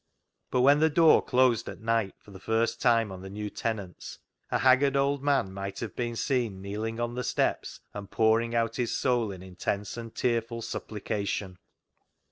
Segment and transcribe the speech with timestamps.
[0.49, 4.17] But when the door closed at night for the first time on the new tenants,
[4.49, 8.77] a haggard old man might have been seen kneeling on the steps and pouring out
[8.77, 11.59] his soul in intense and tearful supplication.